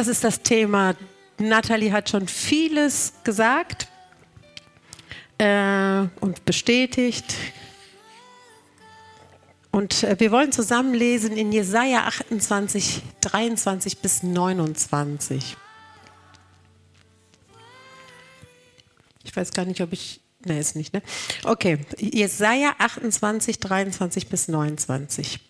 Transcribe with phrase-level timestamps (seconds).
[0.00, 0.94] Das ist das Thema.
[1.36, 3.86] Nathalie hat schon vieles gesagt
[5.36, 7.34] äh, und bestätigt.
[9.70, 15.54] Und äh, wir wollen zusammen lesen in Jesaja 28, 23 bis 29.
[19.24, 20.22] Ich weiß gar nicht, ob ich.
[20.46, 21.02] Ne, ist nicht, ne?
[21.44, 25.40] Okay, Jesaja 28, 23 bis 29.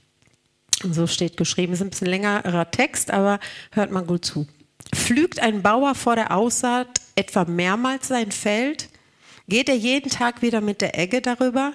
[0.82, 1.72] So steht geschrieben.
[1.72, 3.38] Ist ein bisschen längerer Text, aber
[3.72, 4.46] hört mal gut zu.
[4.94, 8.88] Pflügt ein Bauer vor der Aussaat etwa mehrmals sein Feld?
[9.48, 11.72] Geht er jeden Tag wieder mit der Egge darüber?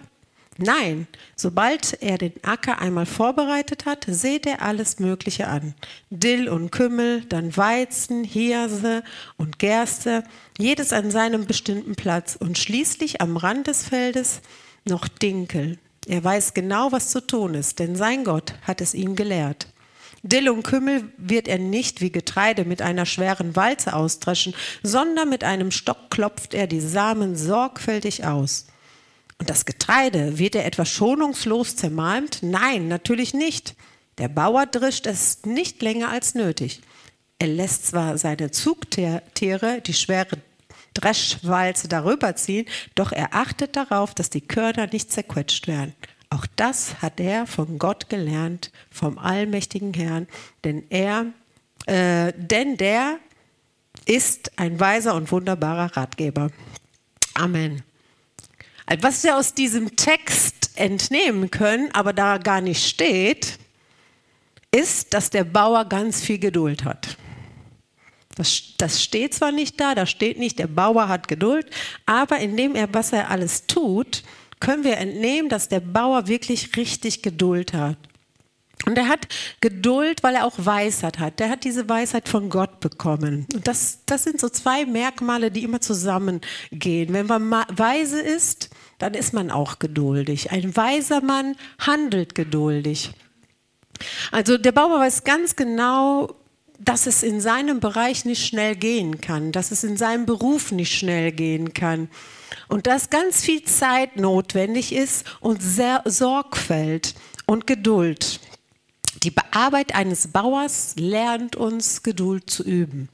[0.58, 5.76] Nein, sobald er den Acker einmal vorbereitet hat, sät er alles Mögliche an.
[6.10, 9.04] Dill und Kümmel, dann Weizen, Hirse
[9.36, 10.24] und Gerste,
[10.58, 14.42] jedes an seinem bestimmten Platz und schließlich am Rand des Feldes
[14.86, 15.78] noch Dinkel.
[16.08, 19.68] Er weiß genau, was zu tun ist, denn sein Gott hat es ihm gelehrt.
[20.24, 25.44] Dill und Kümmel wird er nicht wie Getreide mit einer schweren Walze austreschen, sondern mit
[25.44, 28.66] einem Stock klopft er die Samen sorgfältig aus.
[29.38, 32.40] Und das Getreide, wird er etwas schonungslos zermalmt?
[32.42, 33.76] Nein, natürlich nicht.
[34.18, 36.82] Der Bauer drischt es nicht länger als nötig.
[37.38, 40.38] Er lässt zwar seine Zugtiere die schwere
[40.96, 42.66] Dreschwalze darüber ziehen,
[42.96, 45.94] doch er achtet darauf, dass die Körner nicht zerquetscht werden.
[46.30, 50.28] Auch das hat er von Gott gelernt, vom allmächtigen Herrn,
[50.64, 51.28] denn er,
[51.86, 53.20] äh, denn der
[54.06, 56.50] ist ein weiser und wunderbarer Ratgeber.
[57.36, 57.84] Amen.
[59.02, 63.58] Was wir aus diesem Text entnehmen können, aber da gar nicht steht,
[64.72, 67.18] ist, dass der Bauer ganz viel Geduld hat.
[68.36, 71.68] Das, das, steht zwar nicht da, da steht nicht, der Bauer hat Geduld,
[72.06, 74.24] aber indem er, was er alles tut,
[74.60, 77.98] können wir entnehmen, dass der Bauer wirklich richtig Geduld hat.
[78.86, 79.28] Und er hat
[79.62, 81.40] Geduld, weil er auch Weisheit hat.
[81.40, 83.48] Der hat diese Weisheit von Gott bekommen.
[83.54, 87.14] Und das, das sind so zwei Merkmale, die immer zusammengehen.
[87.14, 88.70] Wenn man weise ist,
[89.00, 90.52] dann ist man auch geduldig.
[90.52, 93.12] Ein weiser Mann handelt geduldig.
[94.32, 96.36] Also der Bauer weiß ganz genau,
[96.86, 100.96] dass es in seinem Bereich nicht schnell gehen kann, dass es in seinem Beruf nicht
[100.96, 102.10] schnell gehen kann
[102.68, 108.40] und dass ganz viel Zeit notwendig ist und sehr Sorgfalt und Geduld.
[109.24, 113.10] Die Arbeit eines Bauers lernt uns Geduld zu üben.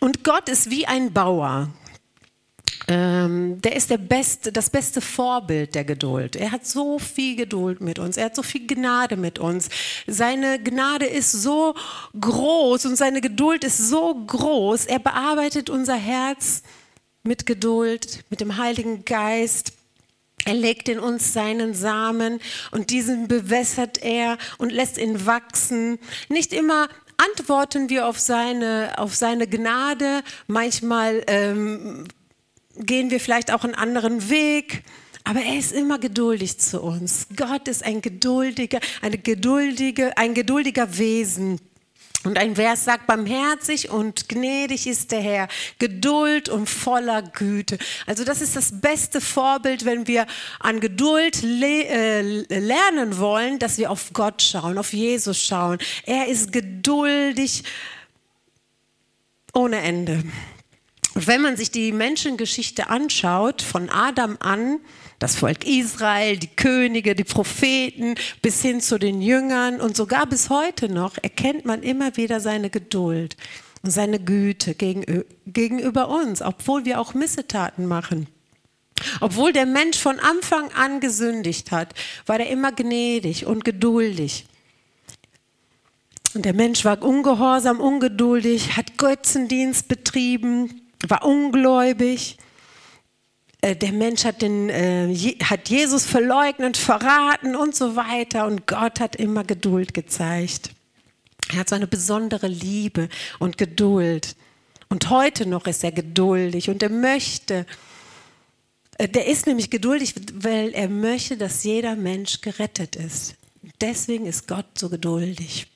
[0.00, 1.70] Und Gott ist wie ein Bauer.
[2.88, 6.36] Ähm, der ist der beste, das beste Vorbild der Geduld.
[6.36, 8.16] Er hat so viel Geduld mit uns.
[8.16, 9.68] Er hat so viel Gnade mit uns.
[10.06, 11.74] Seine Gnade ist so
[12.20, 14.86] groß und seine Geduld ist so groß.
[14.86, 16.62] Er bearbeitet unser Herz
[17.24, 19.72] mit Geduld, mit dem Heiligen Geist.
[20.44, 22.38] Er legt in uns seinen Samen
[22.70, 25.98] und diesen bewässert er und lässt ihn wachsen.
[26.28, 30.22] Nicht immer antworten wir auf seine, auf seine Gnade.
[30.46, 32.06] Manchmal ähm,
[32.78, 34.82] gehen wir vielleicht auch einen anderen Weg.
[35.24, 37.26] Aber er ist immer geduldig zu uns.
[37.34, 41.60] Gott ist ein geduldiger, eine geduldige, ein geduldiger Wesen.
[42.26, 45.48] Und ein Vers sagt, barmherzig und gnädig ist der Herr,
[45.78, 47.78] Geduld und voller Güte.
[48.06, 50.26] Also das ist das beste Vorbild, wenn wir
[50.58, 55.78] an Geduld le äh, lernen wollen, dass wir auf Gott schauen, auf Jesus schauen.
[56.04, 57.62] Er ist geduldig
[59.54, 60.24] ohne Ende.
[61.16, 64.80] Und wenn man sich die Menschengeschichte anschaut, von Adam an,
[65.18, 70.50] das Volk Israel, die Könige, die Propheten, bis hin zu den Jüngern und sogar bis
[70.50, 73.38] heute noch, erkennt man immer wieder seine Geduld
[73.82, 78.26] und seine Güte gegenüber uns, obwohl wir auch Missetaten machen.
[79.22, 81.94] Obwohl der Mensch von Anfang an gesündigt hat,
[82.26, 84.44] war er immer gnädig und geduldig.
[86.34, 92.36] Und der Mensch war ungehorsam, ungeduldig, hat Götzendienst betrieben, war ungläubig.
[93.60, 98.46] Äh, der Mensch hat, den, äh, hat Jesus verleugnet, verraten und so weiter.
[98.46, 100.70] Und Gott hat immer Geduld gezeigt.
[101.52, 103.08] Er hat so eine besondere Liebe
[103.38, 104.36] und Geduld.
[104.88, 107.66] Und heute noch ist er geduldig und er möchte,
[108.98, 113.34] äh, der ist nämlich geduldig, weil er möchte, dass jeder Mensch gerettet ist.
[113.80, 115.66] Deswegen ist Gott so geduldig.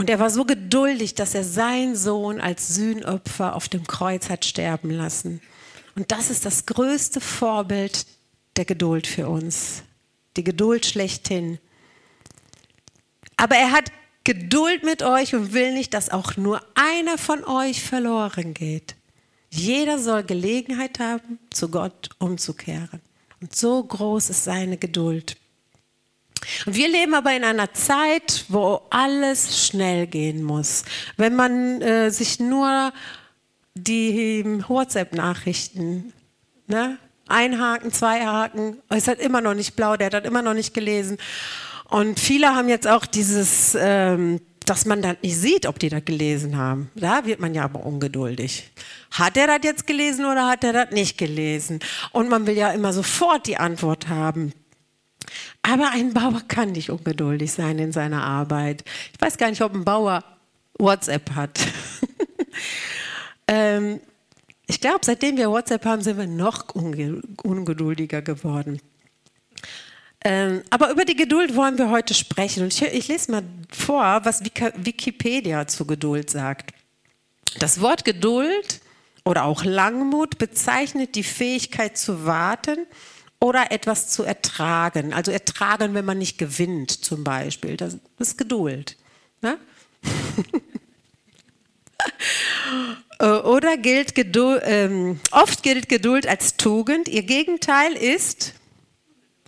[0.00, 4.46] Und er war so geduldig, dass er seinen Sohn als Sühnopfer auf dem Kreuz hat
[4.46, 5.42] sterben lassen.
[5.94, 8.06] Und das ist das größte Vorbild
[8.56, 9.82] der Geduld für uns.
[10.38, 11.58] Die Geduld schlechthin.
[13.36, 13.92] Aber er hat
[14.24, 18.96] Geduld mit euch und will nicht, dass auch nur einer von euch verloren geht.
[19.50, 23.02] Jeder soll Gelegenheit haben, zu Gott umzukehren.
[23.42, 25.36] Und so groß ist seine Geduld.
[26.66, 30.84] Und wir leben aber in einer Zeit, wo alles schnell gehen muss.
[31.16, 32.92] Wenn man äh, sich nur
[33.74, 36.12] die WhatsApp-Nachrichten
[36.66, 36.98] ne,
[37.28, 41.18] einhaken, zwei Haken, es hat immer noch nicht blau, der hat immer noch nicht gelesen.
[41.88, 46.04] Und viele haben jetzt auch dieses, ähm, dass man dann nicht sieht, ob die das
[46.04, 46.90] gelesen haben.
[46.94, 48.70] Da wird man ja aber ungeduldig.
[49.10, 51.80] Hat er das jetzt gelesen oder hat er das nicht gelesen?
[52.12, 54.52] Und man will ja immer sofort die Antwort haben.
[55.62, 58.84] Aber ein Bauer kann nicht ungeduldig sein in seiner Arbeit.
[59.12, 60.24] Ich weiß gar nicht, ob ein Bauer
[60.78, 61.60] WhatsApp hat.
[63.48, 64.00] ähm,
[64.66, 68.80] ich glaube, seitdem wir WhatsApp haben, sind wir noch ungeduldiger geworden.
[70.22, 72.62] Ähm, aber über die Geduld wollen wir heute sprechen.
[72.62, 76.72] Und ich, ich lese mal vor, was Wikipedia zu Geduld sagt.
[77.58, 78.80] Das Wort Geduld
[79.24, 82.86] oder auch Langmut bezeichnet die Fähigkeit zu warten
[83.40, 85.12] oder etwas zu ertragen.
[85.12, 87.76] Also ertragen, wenn man nicht gewinnt, zum Beispiel.
[87.76, 88.96] Das ist Geduld.
[89.40, 89.58] Ne?
[93.44, 97.08] oder gilt Geduld, ähm, oft gilt Geduld als Tugend.
[97.08, 98.54] Ihr Gegenteil ist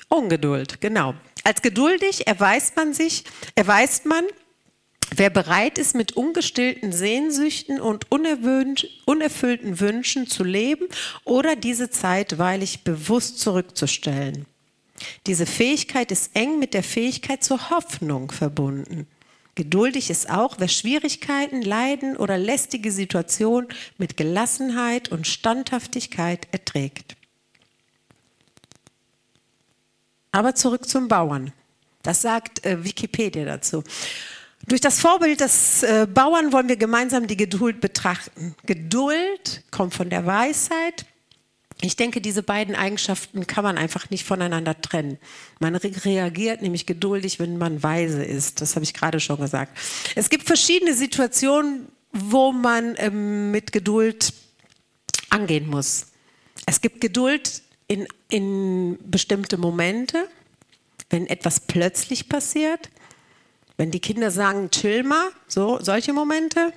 [0.08, 1.14] Ungeduld, genau.
[1.44, 3.24] Als geduldig erweist man sich,
[3.54, 4.24] erweist man,
[5.14, 10.86] Wer bereit ist, mit ungestillten Sehnsüchten und unerfüllten Wünschen zu leben
[11.24, 14.46] oder diese zeitweilig bewusst zurückzustellen.
[15.26, 19.06] Diese Fähigkeit ist eng mit der Fähigkeit zur Hoffnung verbunden.
[19.54, 23.68] Geduldig ist auch, wer Schwierigkeiten, Leiden oder lästige Situationen
[23.98, 27.16] mit Gelassenheit und Standhaftigkeit erträgt.
[30.30, 31.52] Aber zurück zum Bauern.
[32.02, 33.84] Das sagt äh, Wikipedia dazu.
[34.68, 38.54] Durch das Vorbild des äh, Bauern wollen wir gemeinsam die Geduld betrachten.
[38.64, 41.04] Geduld kommt von der Weisheit.
[41.80, 45.18] Ich denke, diese beiden Eigenschaften kann man einfach nicht voneinander trennen.
[45.58, 48.60] Man re reagiert nämlich geduldig, wenn man weise ist.
[48.60, 49.76] Das habe ich gerade schon gesagt.
[50.14, 54.32] Es gibt verschiedene Situationen, wo man ähm, mit Geduld
[55.28, 56.06] angehen muss.
[56.66, 60.28] Es gibt Geduld in, in bestimmte Momente,
[61.10, 62.90] wenn etwas plötzlich passiert.
[63.82, 66.73] Wenn die Kinder sagen, chill mal, so solche Momente.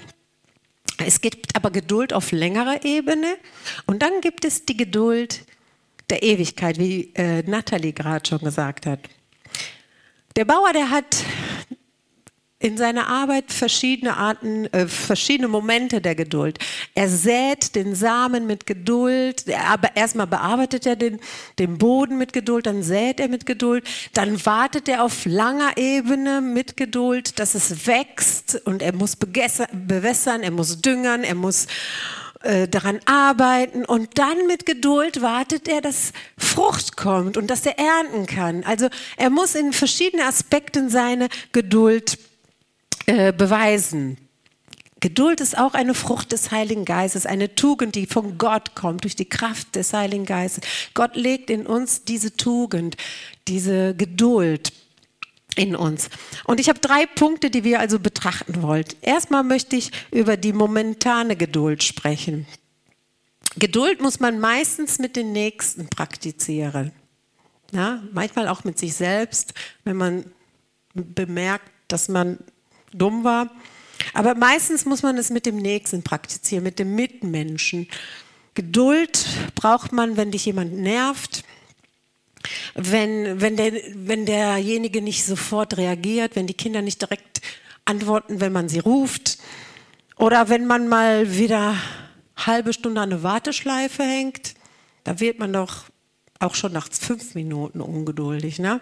[0.98, 3.38] Es gibt aber Geduld auf längerer Ebene
[3.86, 5.46] und dann gibt es die Geduld
[6.10, 9.02] der Ewigkeit, wie äh, Nathalie gerade schon gesagt hat.
[10.36, 11.24] Der Bauer, der hat
[12.60, 16.58] in seiner Arbeit verschiedene Arten, äh, verschiedene Momente der Geduld.
[16.94, 21.20] Er sät den Samen mit Geduld, aber erstmal bearbeitet er den,
[21.60, 26.40] den Boden mit Geduld, dann sät er mit Geduld, dann wartet er auf langer Ebene
[26.40, 31.68] mit Geduld, dass es wächst und er muss bewässern, er muss düngern, er muss
[32.44, 37.78] äh, daran arbeiten und dann mit Geduld wartet er, dass Frucht kommt und dass er
[37.78, 38.64] ernten kann.
[38.64, 38.88] Also
[39.18, 42.18] er muss in verschiedenen Aspekten seine Geduld
[43.06, 44.18] äh, beweisen.
[45.00, 49.16] Geduld ist auch eine Frucht des Heiligen Geistes, eine Tugend, die von Gott kommt, durch
[49.16, 50.64] die Kraft des Heiligen Geistes.
[50.94, 52.98] Gott legt in uns diese Tugend,
[53.48, 54.74] diese Geduld
[55.56, 56.10] in uns.
[56.46, 58.86] Und ich habe drei Punkte, die wir also betrachten wollen.
[59.02, 62.48] Erstmal möchte ich über die momentane Geduld sprechen.
[63.58, 66.92] Geduld muss man meistens mit den Nächsten praktizieren.
[67.72, 69.54] Ja, manchmal auch mit sich selbst,
[69.84, 70.26] wenn man
[70.94, 72.40] bemerkt, dass man
[72.98, 73.50] dumm war.
[74.14, 77.88] Aber meistens muss man es mit dem Nächsten praktizieren, mit dem Mitmenschen.
[78.54, 79.26] Geduld
[79.56, 81.44] braucht man, wenn dich jemand nervt,
[82.76, 87.42] wenn, wenn, der, wenn derjenige nicht sofort reagiert, wenn die Kinder nicht direkt
[87.86, 89.38] antworten, wenn man sie ruft
[90.18, 91.76] oder wenn man mal wieder
[92.38, 94.56] halbe Stunde an eine Warteschleife hängt,
[95.04, 95.86] da wird man doch
[96.40, 98.60] auch schon nach fünf Minuten ungeduldig.
[98.60, 98.82] Ne?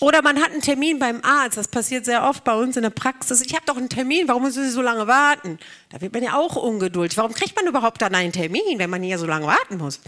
[0.00, 2.90] Oder man hat einen Termin beim Arzt, das passiert sehr oft bei uns in der
[2.90, 3.42] Praxis.
[3.42, 5.58] Ich habe doch einen Termin, warum müssen Sie so lange warten?
[5.90, 7.18] Da wird man ja auch ungeduldig.
[7.18, 10.00] Warum kriegt man überhaupt dann einen Termin, wenn man hier so lange warten muss?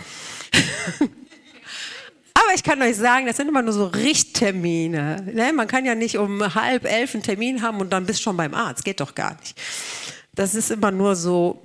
[2.35, 5.31] Aber ich kann euch sagen, das sind immer nur so Richttermine.
[5.33, 5.53] Ne?
[5.53, 8.55] Man kann ja nicht um halb elf einen Termin haben und dann bist schon beim
[8.55, 8.87] Arzt.
[8.87, 9.61] Geht doch gar nicht.
[10.35, 11.63] Das ist immer nur so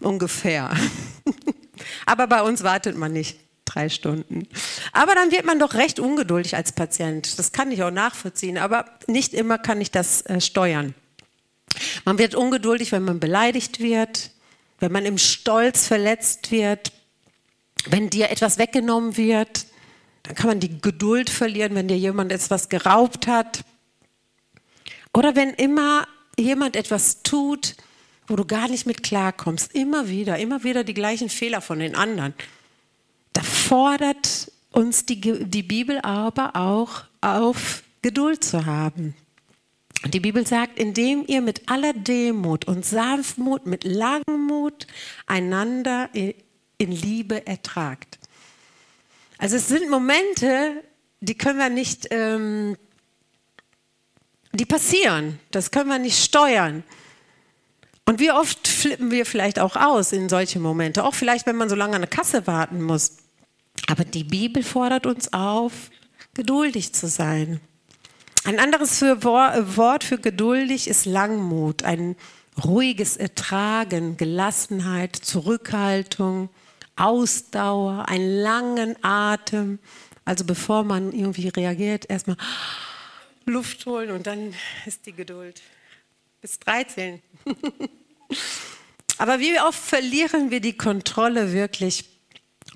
[0.00, 0.70] ungefähr.
[2.06, 3.38] Aber bei uns wartet man nicht
[3.76, 4.48] drei Stunden.
[4.92, 7.38] Aber dann wird man doch recht ungeduldig als Patient.
[7.38, 10.94] Das kann ich auch nachvollziehen, aber nicht immer kann ich das äh, steuern.
[12.04, 14.30] Man wird ungeduldig, wenn man beleidigt wird,
[14.80, 16.92] wenn man im Stolz verletzt wird,
[17.86, 19.66] wenn dir etwas weggenommen wird.
[20.22, 23.60] Dann kann man die Geduld verlieren, wenn dir jemand etwas geraubt hat.
[25.12, 27.76] Oder wenn immer jemand etwas tut,
[28.26, 29.74] wo du gar nicht mit klarkommst.
[29.74, 32.34] Immer wieder, immer wieder die gleichen Fehler von den anderen.
[33.68, 39.16] Fordert uns die, die Bibel aber auch auf, Geduld zu haben.
[40.04, 44.86] Die Bibel sagt, indem ihr mit aller Demut und Sanftmut, mit Langmut
[45.26, 48.20] einander in Liebe ertragt.
[49.38, 50.84] Also es sind Momente,
[51.20, 52.76] die können wir nicht, ähm,
[54.52, 56.84] die passieren, das können wir nicht steuern.
[58.04, 61.68] Und wie oft flippen wir vielleicht auch aus in solche Momente, auch vielleicht, wenn man
[61.68, 63.25] so lange an der Kasse warten muss.
[63.88, 65.90] Aber die Bibel fordert uns auf,
[66.34, 67.60] geduldig zu sein.
[68.44, 72.16] Ein anderes für Wort für geduldig ist Langmut, ein
[72.64, 76.48] ruhiges Ertragen, Gelassenheit, Zurückhaltung,
[76.96, 79.78] Ausdauer, einen langen Atem.
[80.24, 82.36] Also bevor man irgendwie reagiert, erstmal
[83.46, 84.54] Luft holen und dann
[84.86, 85.62] ist die Geduld
[86.40, 87.22] bis 13.
[89.18, 92.15] Aber wie oft verlieren wir die Kontrolle wirklich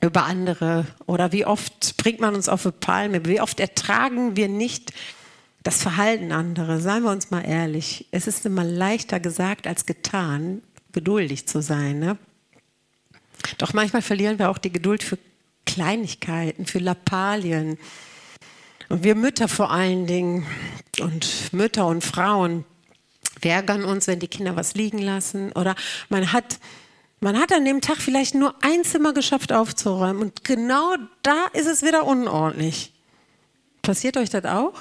[0.00, 0.86] über andere?
[1.06, 3.24] Oder wie oft bringt man uns auf eine Palme?
[3.26, 4.92] Wie oft ertragen wir nicht
[5.62, 10.62] das Verhalten anderer, seien wir uns mal ehrlich, es ist immer leichter gesagt als getan,
[10.92, 11.98] geduldig zu sein.
[11.98, 12.16] Ne?
[13.58, 15.18] Doch manchmal verlieren wir auch die Geduld für
[15.66, 17.78] Kleinigkeiten, für Lappalien.
[18.88, 20.46] Und wir Mütter vor allen Dingen
[21.00, 22.64] und Mütter und Frauen,
[23.42, 25.74] wir ärgern uns, wenn die Kinder was liegen lassen oder
[26.08, 26.58] man hat,
[27.20, 31.66] man hat an dem Tag vielleicht nur ein Zimmer geschafft aufzuräumen und genau da ist
[31.66, 32.92] es wieder unordentlich.
[33.82, 34.74] Passiert euch das auch?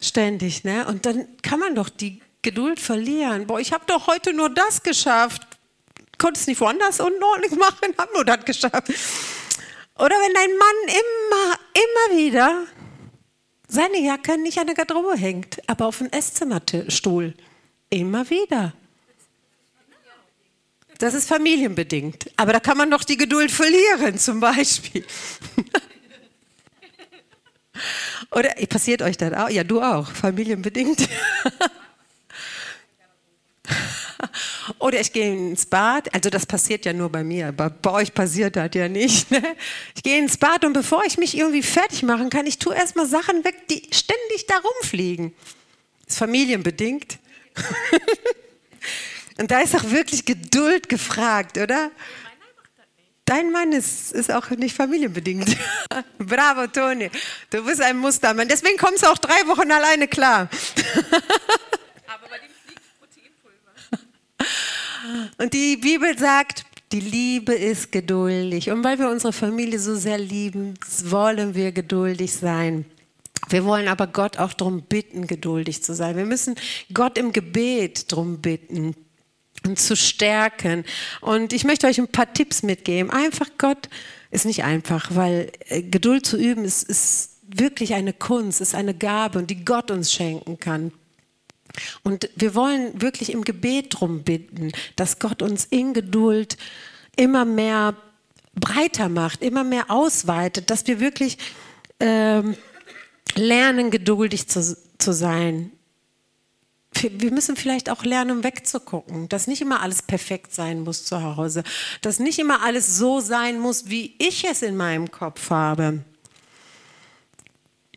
[0.00, 0.86] Ständig, ne?
[0.86, 3.46] Und dann kann man doch die Geduld verlieren.
[3.46, 5.42] Boah, ich habe doch heute nur das geschafft.
[6.18, 8.88] Konntest nicht woanders unordentlich machen, hab nur das geschafft.
[9.96, 12.64] Oder wenn dein Mann immer, immer wieder
[13.66, 17.34] seine Jacke nicht an der Garderobe hängt, aber auf dem Esszimmerstuhl.
[17.90, 18.72] Immer wieder.
[21.04, 22.30] Das ist familienbedingt.
[22.34, 25.04] Aber da kann man doch die Geduld verlieren, zum Beispiel.
[28.30, 29.50] Oder passiert euch das auch?
[29.50, 31.00] Ja, du auch, familienbedingt.
[34.78, 38.14] Oder ich gehe ins Bad, also das passiert ja nur bei mir, aber bei euch
[38.14, 39.30] passiert das ja nicht.
[39.30, 39.42] Ne?
[39.94, 43.04] Ich gehe ins Bad und bevor ich mich irgendwie fertig machen kann, ich tue erstmal
[43.04, 45.34] Sachen weg, die ständig da rumfliegen.
[46.06, 47.18] Ist familienbedingt.
[49.38, 51.90] und da ist auch wirklich Geduld gefragt, oder?
[53.24, 55.56] Dein Mann ist, ist auch nicht familienbedingt.
[56.18, 57.10] Bravo, Toni.
[57.50, 58.48] Du bist ein Mustermann.
[58.48, 60.50] Deswegen kommst du auch drei Wochen alleine klar.
[62.06, 64.04] Aber bei dem fliegt Proteinpulver.
[65.42, 68.70] Und die Bibel sagt, die Liebe ist geduldig.
[68.70, 70.74] Und weil wir unsere Familie so sehr lieben,
[71.04, 72.84] wollen wir geduldig sein.
[73.48, 76.16] Wir wollen aber Gott auch darum bitten, geduldig zu sein.
[76.16, 76.56] Wir müssen
[76.92, 78.94] Gott im Gebet darum bitten
[79.76, 80.84] zu stärken.
[81.20, 83.10] Und ich möchte euch ein paar Tipps mitgeben.
[83.10, 83.88] Einfach Gott
[84.30, 88.94] ist nicht einfach, weil äh, Geduld zu üben ist, ist wirklich eine Kunst, ist eine
[88.94, 90.92] Gabe die Gott uns schenken kann.
[92.02, 96.56] Und wir wollen wirklich im Gebet darum bitten, dass Gott uns in Geduld
[97.16, 97.96] immer mehr
[98.54, 101.38] breiter macht, immer mehr ausweitet, dass wir wirklich
[102.00, 102.56] ähm,
[103.34, 105.72] lernen, geduldig zu, zu sein,
[107.02, 111.64] wir müssen vielleicht auch lernen, wegzugucken, dass nicht immer alles perfekt sein muss zu Hause,
[112.02, 116.00] dass nicht immer alles so sein muss, wie ich es in meinem Kopf habe.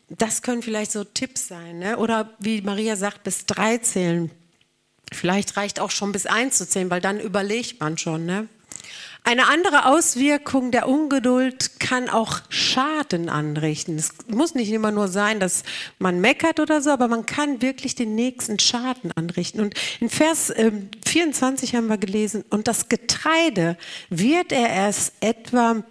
[0.08, 1.78] Das können vielleicht so Tipps sein.
[1.78, 1.98] Ne?
[1.98, 4.30] Oder wie Maria sagt, bis drei zählen.
[5.12, 8.24] Vielleicht reicht auch schon bis eins zu zählen, weil dann überlegt man schon.
[8.24, 8.48] Ne?
[9.28, 13.96] Eine andere Auswirkung der Ungeduld kann auch Schaden anrichten.
[13.96, 15.64] Es muss nicht immer nur sein, dass
[15.98, 19.60] man meckert oder so, aber man kann wirklich den nächsten Schaden anrichten.
[19.60, 20.72] Und in Vers äh,
[21.04, 23.76] 24 haben wir gelesen, und das Getreide
[24.08, 25.84] wird er erst etwa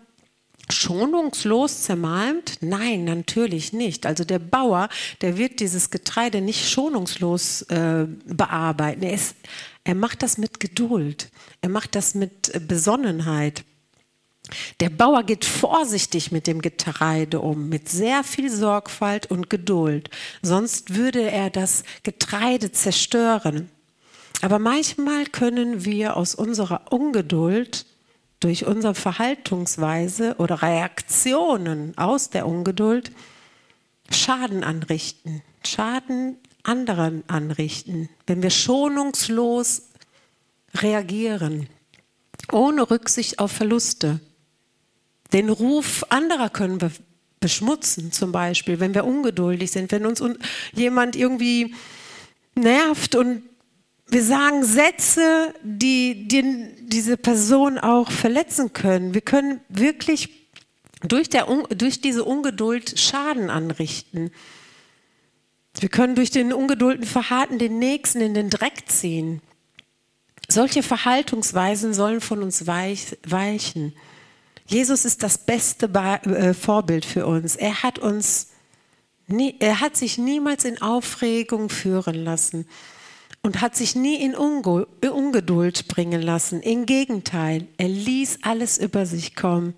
[0.72, 2.58] schonungslos zermalmt?
[2.62, 4.08] Nein, natürlich nicht.
[4.08, 4.90] Also der Bauer,
[5.22, 9.04] der wird dieses Getreide nicht schonungslos äh, bearbeiten.
[9.04, 9.36] Er, ist,
[9.88, 11.32] er macht das mit Geduld.
[11.62, 13.64] Er macht das mit äh, Besonnenheit.
[14.82, 20.10] Der Bauer geht vorsichtig mit dem Getreide um, mit sehr viel Sorgfalt und Geduld.
[20.42, 23.70] Sonst würde er das Getreide zerstören.
[24.42, 27.86] Aber manchmal können wir aus unserer Ungeduld
[28.42, 33.12] durch unsere Verhaltensweise oder Reaktionen aus der Ungeduld
[34.12, 39.84] Schaden anrichten, Schaden anderen anrichten, wenn wir schonungslos
[40.76, 41.68] reagieren,
[42.52, 44.20] ohne Rücksicht auf Verluste.
[45.34, 46.92] Den Ruf anderer können wir
[47.40, 50.24] beschmutzen, zum Beispiel, wenn wir ungeduldig sind, wenn uns
[50.74, 51.76] jemand irgendwie
[52.56, 53.44] nervt und
[54.10, 59.14] wir sagen Sätze, die, die diese Person auch verletzen können.
[59.14, 60.30] Wir können wirklich
[61.02, 64.32] durch, der, durch diese Ungeduld Schaden anrichten.
[65.82, 69.42] Wir können durch den ungeduldeten Verhalten den Nächsten in den Dreck ziehen.
[70.48, 73.94] Solche Verhaltungsweisen sollen von uns weichen.
[74.66, 77.56] Jesus ist das beste äh, Vorbild für uns.
[77.56, 78.50] Er hat uns,
[79.28, 82.66] er hat sich niemals in Aufregung führen lassen
[83.42, 86.62] und hat sich nie in Ungeduld bringen lassen.
[86.62, 89.74] Im Gegenteil, er ließ alles über sich kommen.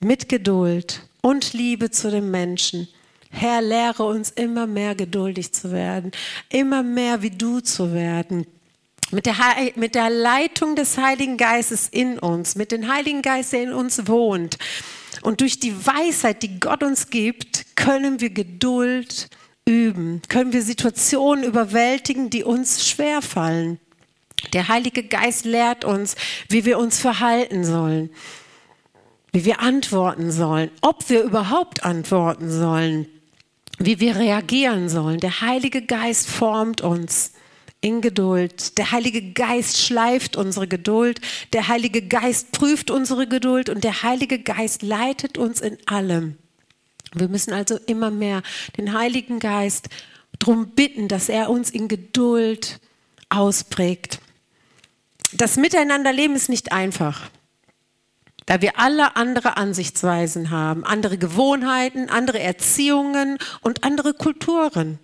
[0.00, 2.88] Mit Geduld und Liebe zu den Menschen.
[3.30, 6.12] Herr, lehre uns immer mehr geduldig zu werden,
[6.48, 8.46] immer mehr wie du zu werden.
[9.10, 9.34] Mit der,
[9.76, 14.06] mit der Leitung des Heiligen Geistes in uns, mit dem Heiligen Geist, der in uns
[14.06, 14.58] wohnt.
[15.22, 19.28] Und durch die Weisheit, die Gott uns gibt, können wir Geduld
[19.66, 23.78] üben, können wir Situationen überwältigen, die uns schwerfallen.
[24.52, 26.14] Der Heilige Geist lehrt uns,
[26.48, 28.10] wie wir uns verhalten sollen,
[29.32, 33.06] wie wir antworten sollen, ob wir überhaupt antworten sollen,
[33.78, 35.20] wie wir reagieren sollen.
[35.20, 37.32] Der Heilige Geist formt uns
[37.80, 38.76] in Geduld.
[38.78, 41.20] Der Heilige Geist schleift unsere Geduld.
[41.52, 46.36] Der Heilige Geist prüft unsere Geduld und der Heilige Geist leitet uns in allem.
[47.14, 48.42] Wir müssen also immer mehr
[48.76, 49.88] den Heiligen Geist
[50.38, 52.80] darum bitten, dass er uns in Geduld
[53.28, 54.20] ausprägt.
[55.32, 57.30] Das Miteinanderleben ist nicht einfach,
[58.48, 64.98] da wir alle andere Ansichtsweisen haben, andere Gewohnheiten, andere Erziehungen und andere Kulturen.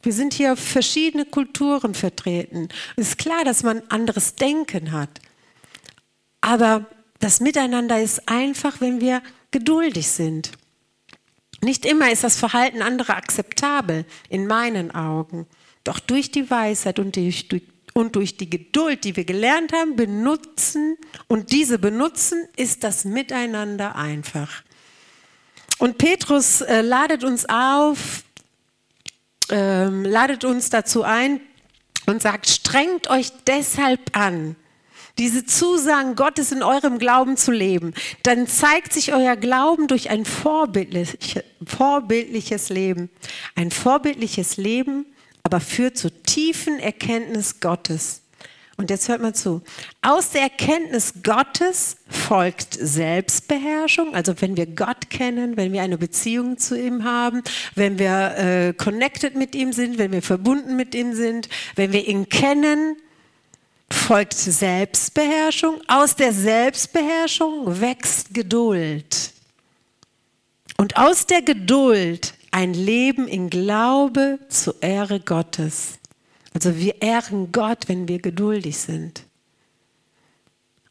[0.00, 2.68] Wir sind hier verschiedene Kulturen vertreten.
[2.94, 5.10] Es ist klar, dass man anderes Denken hat.
[6.40, 6.86] Aber
[7.18, 10.52] das Miteinander ist einfach, wenn wir geduldig sind.
[11.62, 15.48] Nicht immer ist das Verhalten anderer akzeptabel, in meinen Augen.
[15.82, 17.48] Doch durch die Weisheit und durch,
[17.94, 20.98] und durch die Geduld, die wir gelernt haben, benutzen
[21.28, 24.62] und diese benutzen, ist das Miteinander einfach.
[25.78, 28.24] Und Petrus äh, ladet uns auf,
[29.50, 31.40] ähm, ladet uns dazu ein
[32.06, 34.56] und sagt, strengt euch deshalb an,
[35.18, 40.24] diese Zusagen Gottes in eurem Glauben zu leben, dann zeigt sich euer Glauben durch ein
[40.24, 43.10] vorbildlich, vorbildliches Leben.
[43.54, 45.06] Ein vorbildliches Leben,
[45.44, 48.22] aber führt zur tiefen Erkenntnis Gottes.
[48.76, 49.62] Und jetzt hört mal zu.
[50.02, 54.14] Aus der Erkenntnis Gottes folgt Selbstbeherrschung.
[54.16, 57.42] Also wenn wir Gott kennen, wenn wir eine Beziehung zu ihm haben,
[57.76, 62.08] wenn wir äh, connected mit ihm sind, wenn wir verbunden mit ihm sind, wenn wir
[62.08, 62.96] ihn kennen,
[63.90, 65.80] folgt Selbstbeherrschung.
[65.86, 69.32] Aus der Selbstbeherrschung wächst Geduld.
[70.78, 75.98] Und aus der Geduld ein Leben in Glaube zur Ehre Gottes.
[76.52, 79.24] Also wir ehren Gott, wenn wir geduldig sind.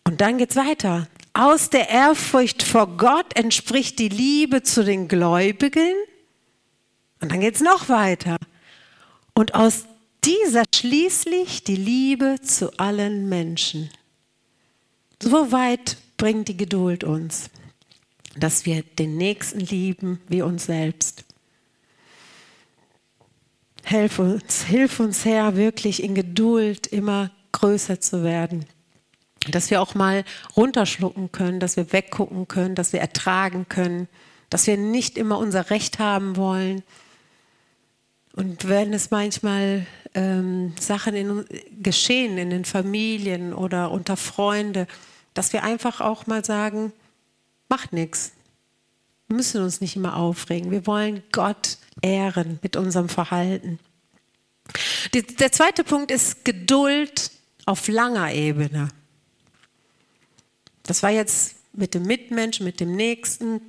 [0.04, 1.08] Und dann geht es weiter.
[1.32, 5.94] Aus der Ehrfurcht vor Gott entspricht die Liebe zu den Gläubigen.
[7.22, 8.36] Und dann geht es noch weiter.
[9.34, 9.86] Und aus
[10.26, 13.90] dieser schließlich die Liebe zu allen Menschen.
[15.22, 17.50] So weit bringt die Geduld uns,
[18.36, 21.24] dass wir den Nächsten lieben wie uns selbst.
[23.84, 28.66] Hilf uns, hilf uns Herr, wirklich in Geduld immer größer zu werden.
[29.50, 30.24] Dass wir auch mal
[30.56, 34.08] runterschlucken können, dass wir weggucken können, dass wir ertragen können,
[34.50, 36.84] dass wir nicht immer unser Recht haben wollen.
[38.36, 41.46] Und wenn es manchmal ähm, Sachen in,
[41.82, 44.88] geschehen in den Familien oder unter Freunde,
[45.34, 46.94] dass wir einfach auch mal sagen,
[47.68, 48.32] macht nichts.
[49.28, 50.72] Wir müssen uns nicht immer aufregen.
[50.72, 53.80] Wir wollen Gott ehren mit unserem Verhalten.
[55.14, 57.32] Die, der zweite Punkt ist Geduld
[57.66, 58.90] auf langer Ebene.
[60.84, 63.62] Das war jetzt mit dem Mitmenschen, mit dem Nächsten,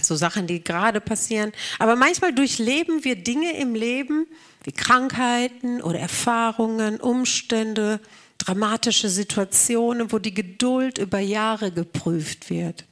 [0.00, 1.52] so Sachen, die gerade passieren.
[1.78, 4.26] Aber manchmal durchleben wir Dinge im Leben
[4.64, 8.00] wie Krankheiten oder Erfahrungen, Umstände,
[8.38, 12.84] dramatische Situationen, wo die Geduld über Jahre geprüft wird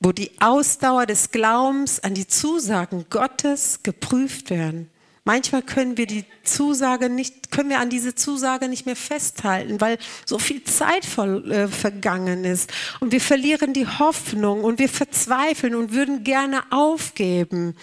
[0.00, 4.90] wo die Ausdauer des Glaubens an die Zusagen Gottes geprüft werden.
[5.24, 9.98] Manchmal können wir die Zusage nicht, können wir an diese Zusage nicht mehr festhalten, weil
[10.24, 15.74] so viel Zeit ver, äh, vergangen ist und wir verlieren die Hoffnung und wir verzweifeln
[15.74, 17.76] und würden gerne aufgeben.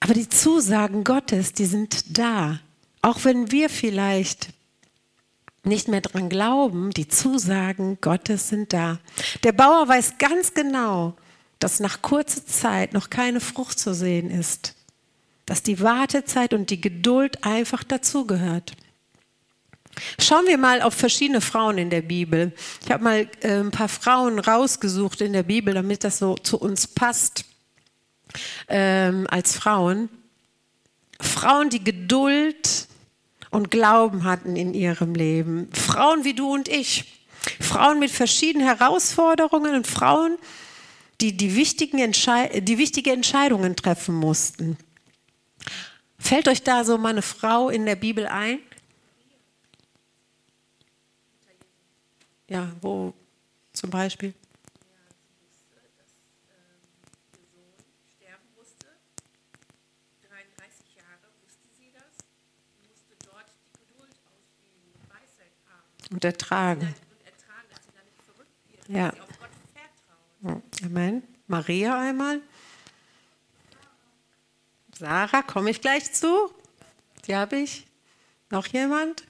[0.00, 2.60] Aber die Zusagen Gottes, die sind da.
[3.02, 4.48] Auch wenn wir vielleicht
[5.66, 8.98] nicht mehr dran glauben, die Zusagen Gottes sind da.
[9.42, 11.14] Der Bauer weiß ganz genau,
[11.58, 14.74] dass nach kurzer Zeit noch keine Frucht zu sehen ist,
[15.44, 18.72] dass die Wartezeit und die Geduld einfach dazugehört.
[20.18, 22.52] Schauen wir mal auf verschiedene Frauen in der Bibel.
[22.84, 26.58] Ich habe mal äh, ein paar Frauen rausgesucht in der Bibel, damit das so zu
[26.58, 27.44] uns passt.
[28.68, 30.08] ähm, als Frauen.
[31.20, 32.88] Frauen, die Geduld
[33.50, 35.68] und Glauben hatten in ihrem Leben.
[35.72, 37.04] Frauen wie du und ich.
[37.60, 40.36] Frauen mit verschiedenen Herausforderungen und Frauen,
[41.20, 44.76] die die, wichtigen Entschei die wichtige Entscheidungen treffen mussten.
[46.18, 48.58] Fällt euch da so mal eine Frau in der Bibel ein?
[52.48, 53.12] Ja, wo
[53.72, 54.34] zum Beispiel?
[66.10, 66.94] Und ertragen.
[68.88, 69.12] Ja.
[70.84, 71.22] Amen.
[71.46, 72.40] Maria einmal.
[74.98, 76.50] Sarah, komme ich gleich zu.
[77.26, 77.86] Die habe ich.
[78.50, 79.24] Noch jemand?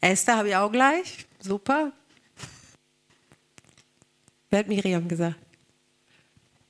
[0.00, 1.26] Esther, Esther habe ich auch gleich.
[1.40, 1.92] Super.
[4.50, 5.36] Wer hat Miriam gesagt?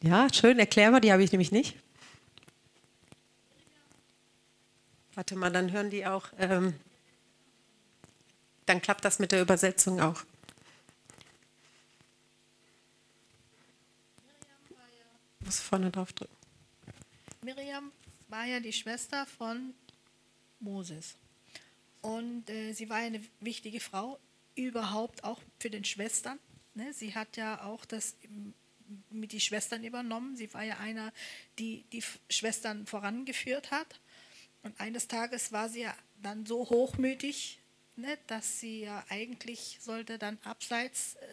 [0.03, 1.77] Ja, schön, erklär mal, die habe ich nämlich nicht.
[5.14, 6.29] Warte mal, dann hören die auch.
[6.38, 6.74] Ähm,
[8.66, 10.24] dann klappt das mit der Übersetzung auch.
[15.44, 16.35] muss vorne drauf drücken.
[17.42, 17.92] Miriam
[18.29, 19.74] war ja die Schwester von
[20.61, 21.16] Moses.
[22.00, 24.18] Und äh, sie war eine wichtige Frau,
[24.55, 26.38] überhaupt auch für den Schwestern.
[26.74, 26.92] Ne?
[26.92, 28.16] Sie hat ja auch das
[29.11, 30.37] mit den Schwestern übernommen.
[30.37, 31.12] Sie war ja einer,
[31.59, 34.00] die die Schwestern vorangeführt hat.
[34.64, 37.61] Und eines Tages war sie ja dann so hochmütig,
[37.96, 41.27] ne, dass sie ja eigentlich sollte dann abseits äh,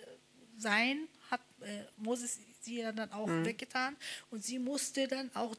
[0.58, 3.46] sein, hat äh, Moses sie ja dann auch mhm.
[3.46, 3.96] weggetan.
[4.30, 5.56] Und sie musste dann auch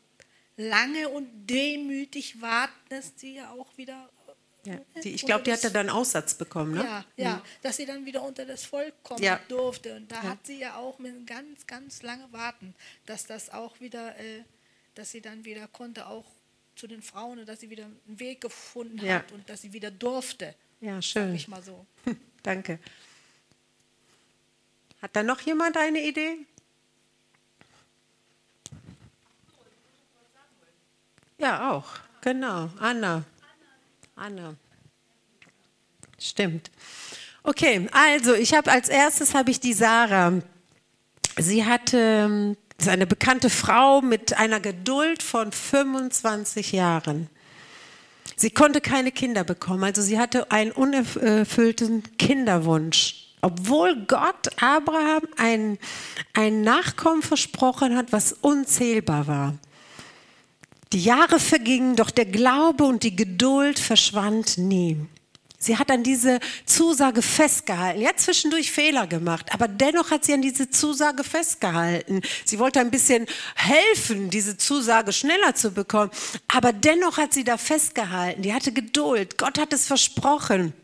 [0.56, 4.08] lange und demütig warten, dass sie ja auch wieder.
[4.64, 6.84] Ja, äh, die, ich glaube, die hatte dann Aussatz bekommen, ne?
[6.84, 7.42] Ja, ja, mhm.
[7.62, 9.40] dass sie dann wieder unter das Volk kommen ja.
[9.48, 9.96] durfte.
[9.96, 10.22] Und da ja.
[10.22, 12.74] hat sie ja auch mit ganz, ganz lange warten,
[13.06, 14.44] dass das auch wieder, äh,
[14.94, 16.26] dass sie dann wieder konnte, auch
[16.76, 19.16] zu den Frauen und dass sie wieder einen Weg gefunden ja.
[19.16, 20.54] hat und dass sie wieder durfte.
[20.80, 21.34] Ja, schön.
[21.34, 21.86] Ich mal so.
[22.42, 22.78] Danke.
[25.00, 26.38] Hat da noch jemand eine Idee?
[31.38, 31.86] Ja, auch.
[32.20, 32.70] Genau.
[32.78, 33.24] Anna.
[34.14, 34.54] Anna.
[36.18, 36.70] Stimmt.
[37.42, 40.40] Okay, also ich habe als erstes habe ich die Sarah.
[41.36, 42.56] Sie hatte
[42.88, 47.28] eine bekannte Frau mit einer Geduld von 25 Jahren.
[48.36, 53.28] Sie konnte keine Kinder bekommen, also sie hatte einen unerfüllten Kinderwunsch.
[53.40, 55.78] Obwohl Gott Abraham ein,
[56.32, 59.54] ein Nachkommen versprochen hat, was unzählbar war.
[60.92, 64.96] Die Jahre vergingen, doch der Glaube und die Geduld verschwand nie.
[65.62, 68.00] Sie hat an diese Zusage festgehalten.
[68.00, 72.20] Ja, zwischendurch Fehler gemacht, aber dennoch hat sie an diese Zusage festgehalten.
[72.44, 76.10] Sie wollte ein bisschen helfen, diese Zusage schneller zu bekommen,
[76.48, 78.42] aber dennoch hat sie da festgehalten.
[78.42, 79.38] Die hatte Geduld.
[79.38, 80.74] Gott hat es versprochen.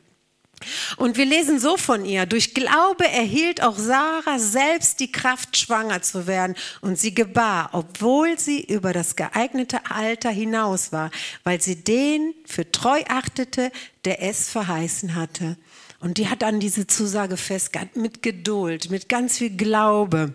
[0.96, 6.02] Und wir lesen so von ihr, durch Glaube erhielt auch Sarah selbst die Kraft, schwanger
[6.02, 6.56] zu werden.
[6.80, 11.10] Und sie gebar, obwohl sie über das geeignete Alter hinaus war,
[11.44, 13.70] weil sie den für treu achtete,
[14.04, 15.56] der es verheißen hatte.
[16.00, 20.34] Und die hat an diese Zusage festgehalten, mit Geduld, mit ganz viel Glaube.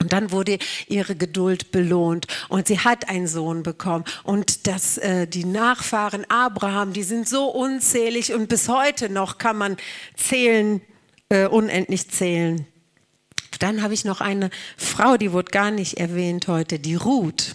[0.00, 4.04] Und dann wurde ihre Geduld belohnt und sie hat einen Sohn bekommen.
[4.24, 9.56] Und das, äh, die Nachfahren Abraham, die sind so unzählig und bis heute noch kann
[9.56, 9.76] man
[10.16, 10.80] zählen,
[11.28, 12.66] äh, unendlich zählen.
[13.60, 17.54] Dann habe ich noch eine Frau, die wurde gar nicht erwähnt heute, die Ruth.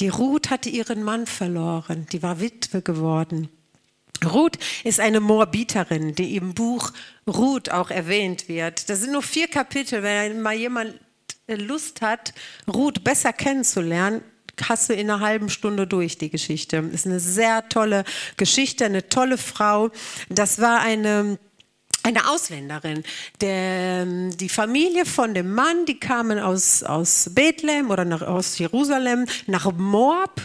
[0.00, 3.48] Die Ruth hatte ihren Mann verloren, die war Witwe geworden.
[4.24, 6.92] Ruth ist eine Moabiterin, die im Buch
[7.26, 8.88] Ruth auch erwähnt wird.
[8.88, 10.02] Das sind nur vier Kapitel.
[10.02, 10.98] Wenn mal jemand
[11.48, 12.32] Lust hat,
[12.72, 14.22] Ruth besser kennenzulernen,
[14.68, 16.76] hast du in einer halben Stunde durch die Geschichte.
[16.92, 18.04] Ist eine sehr tolle
[18.36, 19.90] Geschichte, eine tolle Frau.
[20.28, 21.38] Das war eine
[22.02, 23.02] eine Ausländerin.
[23.42, 29.26] Der, die Familie von dem Mann, die kamen aus, aus Bethlehem oder nach, aus Jerusalem
[29.46, 30.40] nach Moab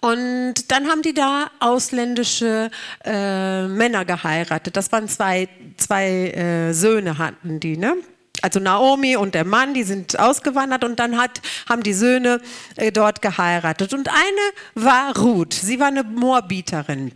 [0.00, 2.70] und dann haben die da ausländische
[3.04, 4.76] äh, Männer geheiratet.
[4.76, 7.96] Das waren zwei, zwei äh, Söhne hatten die, ne?
[8.42, 12.40] Also Naomi und der Mann, die sind ausgewandert und dann hat, haben die Söhne
[12.76, 13.94] äh, dort geheiratet.
[13.94, 15.54] Und eine war Ruth.
[15.54, 17.12] Sie war eine Moabiterin.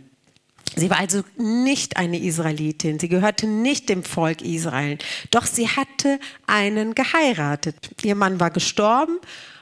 [0.75, 2.99] Sie war also nicht eine Israelitin.
[2.99, 4.97] Sie gehörte nicht dem Volk Israel.
[5.29, 7.75] Doch sie hatte einen geheiratet.
[8.01, 9.19] Ihr Mann war gestorben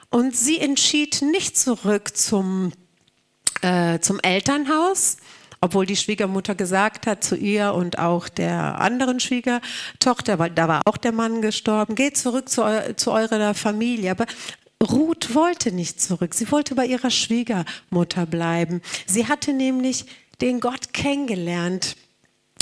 [0.09, 2.71] und sie entschied nicht zurück zum,
[3.61, 5.17] äh, zum Elternhaus
[5.61, 10.81] obwohl die Schwiegermutter gesagt hat zu ihr und auch der anderen Schwiegertochter, weil da war
[10.85, 14.11] auch der Mann gestorben, geht zurück zu, eu zu eurer Familie.
[14.11, 14.25] Aber
[14.83, 16.33] Ruth wollte nicht zurück.
[16.35, 18.81] Sie wollte bei ihrer Schwiegermutter bleiben.
[19.07, 20.05] Sie hatte nämlich
[20.41, 21.95] den Gott kennengelernt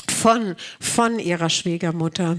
[0.10, 2.38] von, von ihrer Schwiegermutter.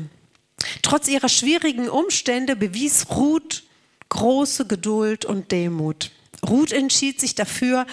[0.80, 3.64] Trotz ihrer schwierigen Umstände bewies Ruth
[4.08, 6.10] große Geduld und Demut.
[6.48, 7.86] Ruth entschied sich dafür,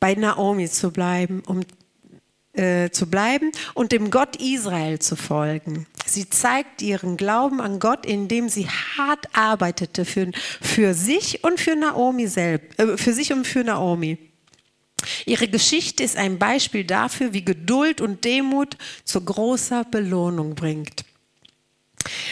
[0.00, 1.62] bei Naomi zu bleiben, um
[2.52, 5.86] äh, zu bleiben und dem Gott Israel zu folgen.
[6.06, 10.30] Sie zeigt ihren Glauben an Gott, indem sie hart arbeitete für,
[10.62, 14.18] für sich und für Naomi selbst, äh, für sich und für Naomi.
[15.26, 21.04] Ihre Geschichte ist ein Beispiel dafür, wie Geduld und Demut zu großer Belohnung bringt.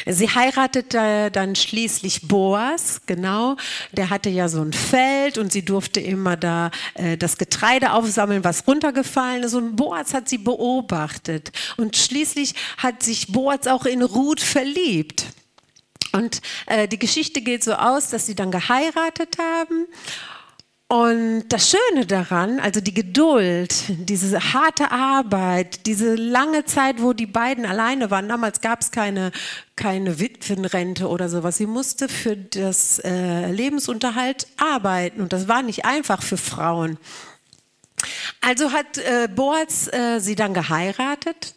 [0.06, 3.56] Sie heiratete dann schließlich Boas, genau.
[3.92, 8.44] Der hatte ja so ein Feld und sie durfte immer da äh, das Getreide aufsammeln,
[8.44, 9.54] was runtergefallen ist.
[9.54, 11.52] Und Boas hat sie beobachtet.
[11.76, 15.26] Und schließlich hat sich Boas auch in Ruth verliebt.
[16.12, 19.86] Und äh, die Geschichte geht so aus, dass sie dann geheiratet haben.
[20.86, 27.26] Und das Schöne daran, also die Geduld, diese harte Arbeit, diese lange Zeit, wo die
[27.26, 29.32] beiden alleine waren, damals gab es keine,
[29.76, 31.56] keine Witwenrente oder sowas.
[31.56, 36.98] Sie musste für das äh, Lebensunterhalt arbeiten und das war nicht einfach für Frauen.
[38.42, 41.54] Also hat äh, Boaz äh, sie dann geheiratet.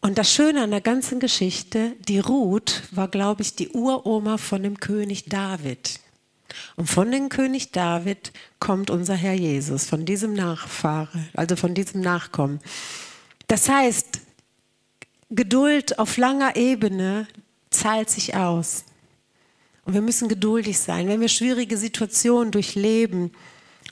[0.00, 4.62] Und das Schöne an der ganzen Geschichte, die Ruth war, glaube ich, die Uroma von
[4.62, 6.00] dem König David.
[6.76, 12.00] Und von dem König David kommt unser Herr Jesus, von diesem Nachfahre, also von diesem
[12.00, 12.60] Nachkommen.
[13.48, 14.20] Das heißt,
[15.30, 17.26] Geduld auf langer Ebene
[17.70, 18.84] zahlt sich aus.
[19.84, 23.32] Und wir müssen geduldig sein, wenn wir schwierige Situationen durchleben.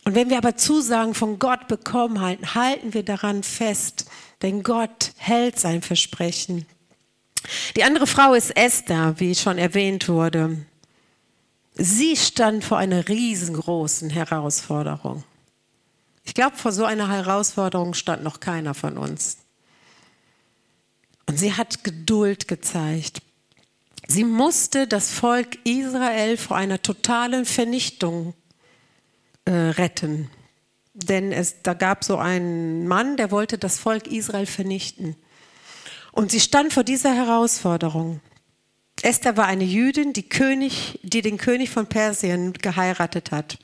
[0.04, 4.06] Und wenn wir aber Zusagen von Gott bekommen halten, halten wir daran fest,
[4.42, 6.66] denn Gott hält sein Versprechen.
[7.76, 10.58] Die andere Frau ist Esther, wie schon erwähnt wurde.
[11.74, 15.24] Sie stand vor einer riesengroßen Herausforderung.
[16.24, 19.38] Ich glaube, vor so einer Herausforderung stand noch keiner von uns.
[21.26, 23.22] Und sie hat Geduld gezeigt.
[24.06, 28.34] Sie musste das Volk Israel vor einer totalen Vernichtung
[29.44, 30.30] äh, retten.
[30.92, 35.16] Denn es, da gab so einen Mann, der wollte das Volk Israel vernichten.
[36.12, 38.20] Und sie stand vor dieser Herausforderung.
[39.04, 43.58] Esther war eine Jüdin, die, König, die den König von Persien geheiratet hat.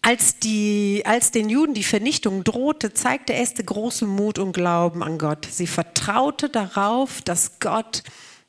[0.00, 5.18] Als, die, als den Juden die Vernichtung drohte, zeigte Esther großen Mut und Glauben an
[5.18, 5.46] Gott.
[5.50, 8.04] Sie vertraute darauf, dass Gott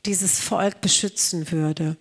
[0.06, 1.98] dieses Volk beschützen würde.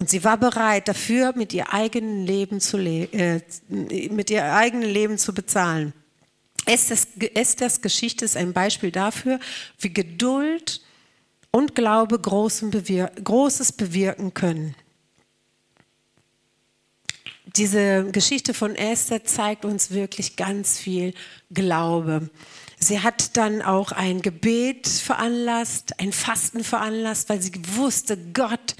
[0.00, 5.18] Und sie war bereit, dafür mit ihr eigenen Leben zu, äh, mit ihr eigenen Leben
[5.18, 5.92] zu bezahlen.
[6.66, 9.38] Esthers, Esthers Geschichte ist ein Beispiel dafür,
[9.78, 10.80] wie Geduld
[11.50, 14.74] und Glaube Großes bewirken können.
[17.56, 21.14] Diese Geschichte von Esther zeigt uns wirklich ganz viel
[21.50, 22.30] Glaube.
[22.78, 28.76] Sie hat dann auch ein Gebet veranlasst, ein Fasten veranlasst, weil sie wusste, Gott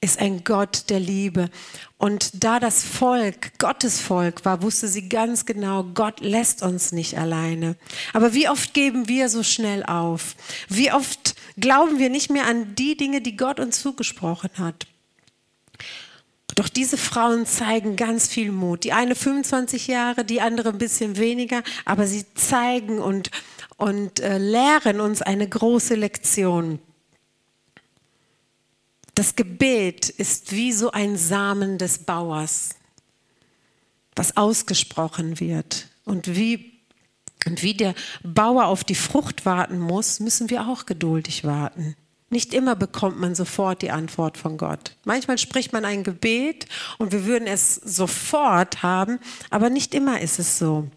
[0.00, 1.48] ist ein Gott der Liebe.
[1.96, 7.18] Und da das Volk Gottes Volk war, wusste sie ganz genau, Gott lässt uns nicht
[7.18, 7.76] alleine.
[8.12, 10.36] Aber wie oft geben wir so schnell auf?
[10.68, 14.86] Wie oft glauben wir nicht mehr an die Dinge, die Gott uns zugesprochen hat?
[16.54, 18.82] Doch diese Frauen zeigen ganz viel Mut.
[18.82, 23.30] Die eine 25 Jahre, die andere ein bisschen weniger, aber sie zeigen und,
[23.76, 26.80] und äh, lehren uns eine große Lektion.
[29.14, 32.70] Das Gebet ist wie so ein Samen des Bauers,
[34.16, 35.88] was ausgesprochen wird.
[36.04, 36.77] Und wie,
[37.46, 41.96] und wie der Bauer auf die Frucht warten muss, müssen wir auch geduldig warten.
[42.30, 44.96] Nicht immer bekommt man sofort die Antwort von Gott.
[45.04, 46.66] Manchmal spricht man ein Gebet
[46.98, 50.88] und wir würden es sofort haben, aber nicht immer ist es so.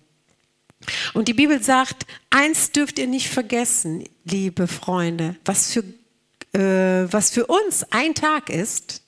[1.13, 5.84] Und die Bibel sagt, eins dürft ihr nicht vergessen, liebe Freunde, was für
[6.54, 9.04] äh, was für uns ein Tag ist,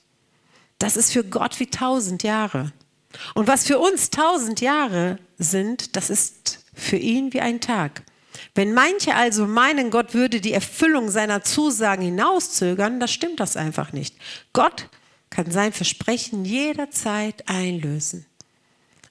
[0.79, 2.71] das ist für Gott wie tausend Jahre.
[3.35, 8.03] Und was für uns tausend Jahre sind, das ist für ihn wie ein Tag.
[8.55, 13.93] Wenn manche also meinen, Gott würde die Erfüllung seiner Zusagen hinauszögern, dann stimmt das einfach
[13.93, 14.15] nicht.
[14.53, 14.89] Gott
[15.29, 18.25] kann sein Versprechen jederzeit einlösen.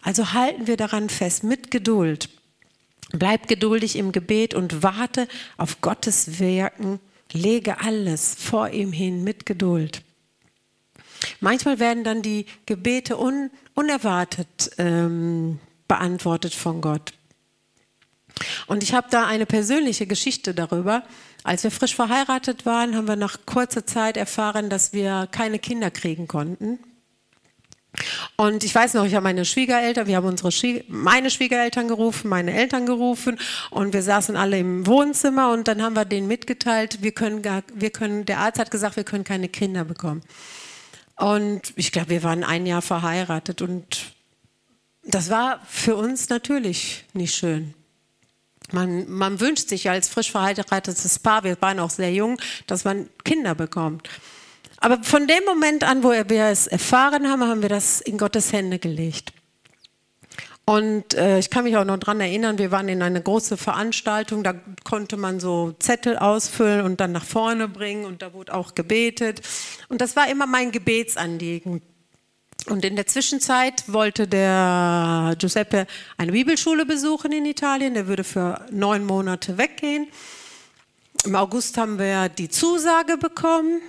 [0.01, 2.29] Also halten wir daran fest, mit Geduld.
[3.13, 7.01] Bleib geduldig im Gebet und warte auf Gottes Wirken
[7.33, 10.03] Lege alles vor ihm hin mit Geduld.
[11.41, 17.15] Manchmal werden dann die Gebete un, unerwartet ähm, beantwortet von Gott.
[18.67, 21.03] Und ich habe da eine persönliche Geschichte darüber.
[21.45, 25.91] Als wir frisch verheiratet waren, haben wir nach kurzer Zeit erfahren, dass wir keine Kinder
[25.91, 26.79] kriegen konnten.
[28.37, 32.29] Und ich weiß noch, ich habe meine Schwiegereltern, wir haben unsere Schwie meine Schwiegereltern gerufen,
[32.29, 33.39] meine Eltern gerufen
[33.71, 37.63] und wir saßen alle im Wohnzimmer und dann haben wir denen mitgeteilt, wir können gar,
[37.75, 40.23] wir können, der Arzt hat gesagt, wir können keine Kinder bekommen.
[41.17, 44.15] Und ich glaube, wir waren ein Jahr verheiratet und
[45.05, 47.75] das war für uns natürlich nicht schön.
[48.71, 53.09] Man, man wünscht sich als frisch verheiratetes Paar, wir waren auch sehr jung, dass man
[53.25, 54.09] Kinder bekommt.
[54.79, 58.53] Aber von dem Moment an, wo wir es erfahren haben, haben wir das in Gottes
[58.53, 59.33] Hände gelegt.
[60.65, 64.45] Und äh, ich kann mich auch noch daran erinnern, wir waren in einer großen Veranstaltung,
[64.45, 68.75] da konnte man so Zettel ausfüllen und dann nach vorne bringen und da wurde auch
[68.75, 69.41] gebetet.
[69.89, 71.83] Und das war immer mein Gebetsanliegen.
[72.67, 77.95] Und in der Zwischenzeit wollte der Giuseppe eine Bibelschule besuchen in Italien.
[77.95, 80.09] Der würde für neun Monate weggehen.
[81.25, 83.81] Im August haben wir die Zusage bekommen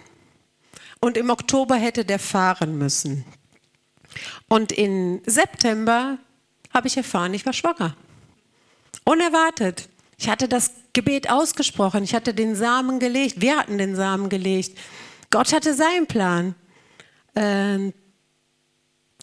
[0.99, 3.25] und im Oktober hätte der fahren müssen.
[4.47, 6.17] Und im September
[6.73, 7.95] habe ich erfahren, ich war schwanger.
[9.05, 9.89] Unerwartet.
[10.17, 12.03] Ich hatte das Gebet ausgesprochen.
[12.03, 13.41] Ich hatte den Samen gelegt.
[13.41, 14.77] Wir hatten den Samen gelegt.
[15.31, 16.55] Gott hatte seinen Plan.
[17.35, 17.93] Ähm,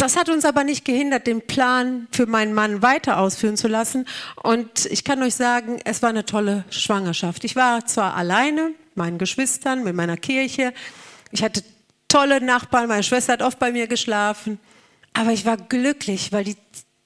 [0.00, 4.06] das hat uns aber nicht gehindert, den Plan für meinen Mann weiter ausführen zu lassen.
[4.42, 7.44] Und ich kann euch sagen, es war eine tolle Schwangerschaft.
[7.44, 10.72] Ich war zwar alleine, meinen Geschwistern, mit meiner Kirche.
[11.32, 11.62] Ich hatte
[12.08, 14.58] tolle Nachbarn, meine Schwester hat oft bei mir geschlafen.
[15.12, 16.56] Aber ich war glücklich, weil, die,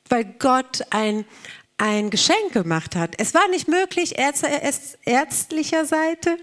[0.08, 1.24] weil Gott ein,
[1.78, 3.14] ein Geschenk gemacht hat.
[3.18, 4.42] Es war nicht möglich, ärz,
[5.04, 6.36] ärztlicher Seite,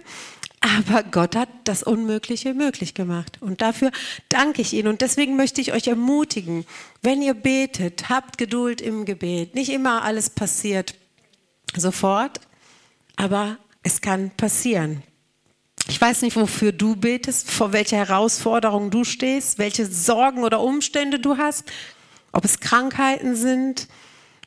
[0.61, 3.39] aber Gott hat das Unmögliche möglich gemacht.
[3.41, 3.91] Und dafür
[4.29, 4.87] danke ich Ihnen.
[4.87, 6.65] Und deswegen möchte ich euch ermutigen,
[7.01, 9.55] wenn ihr betet, habt Geduld im Gebet.
[9.55, 10.93] Nicht immer alles passiert
[11.75, 12.39] sofort,
[13.15, 15.01] aber es kann passieren.
[15.87, 21.19] Ich weiß nicht, wofür du betest, vor welcher Herausforderung du stehst, welche Sorgen oder Umstände
[21.19, 21.63] du hast,
[22.31, 23.87] ob es Krankheiten sind,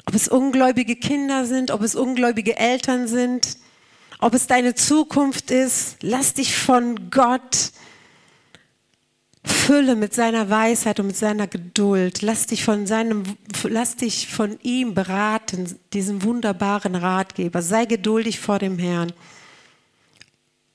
[0.07, 3.59] ob es ungläubige Kinder sind, ob es ungläubige Eltern sind
[4.21, 7.73] ob es deine Zukunft ist, lass dich von Gott
[9.45, 12.23] fülle mit seiner Weisheit und mit seiner Geduld.
[12.23, 13.23] Lass dich von seinem,
[13.63, 17.63] lass dich von ihm beraten, diesem wunderbaren Ratgeber.
[17.63, 19.13] Sei geduldig vor dem Herrn.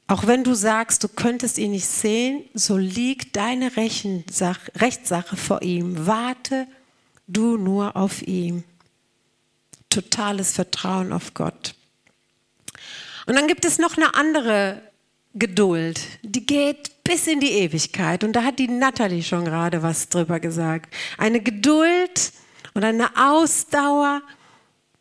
[0.07, 6.07] Auch wenn du sagst, du könntest ihn nicht sehen, so liegt deine Rechtssache vor ihm.
[6.07, 6.67] Warte
[7.27, 8.63] du nur auf ihn.
[9.89, 11.75] Totales Vertrauen auf Gott.
[13.29, 14.81] Und dann gibt es noch eine andere
[15.35, 18.23] Geduld, die geht bis in die Ewigkeit.
[18.23, 20.91] Und da hat die Natalie schon gerade was drüber gesagt.
[21.19, 22.31] Eine Geduld
[22.73, 24.23] und eine Ausdauer,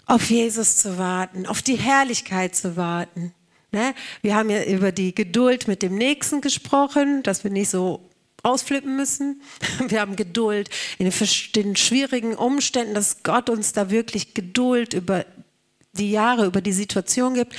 [0.04, 3.32] auf Jesus zu warten, auf die Herrlichkeit zu warten.
[3.72, 3.94] Ne?
[4.20, 8.10] Wir haben ja über die Geduld mit dem Nächsten gesprochen, dass wir nicht so
[8.42, 9.40] ausflippen müssen.
[9.88, 11.10] Wir haben Geduld in
[11.54, 15.24] den schwierigen Umständen, dass Gott uns da wirklich Geduld über
[15.92, 17.54] die Jahre, über die Situation gibt.